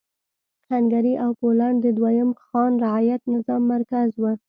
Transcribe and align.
هنګري 0.69 1.13
او 1.23 1.31
پولنډ 1.39 1.77
د 1.81 1.87
دویم 1.97 2.29
خان 2.45 2.71
رعیت 2.85 3.21
نظام 3.33 3.61
مرکز 3.73 4.09
و. 4.17 4.23